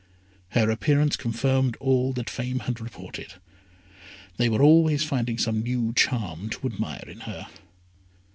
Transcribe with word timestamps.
Her 0.57 0.71
appearance 0.71 1.15
confirmed 1.15 1.75
all 1.79 2.11
that 2.13 2.27
Fame 2.27 2.61
had 2.61 2.81
reported. 2.81 3.35
They 4.37 4.49
were 4.49 4.63
always 4.63 5.03
finding 5.03 5.37
some 5.37 5.61
new 5.61 5.93
charm 5.93 6.49
to 6.49 6.65
admire 6.65 7.03
in 7.05 7.19
her. 7.19 7.45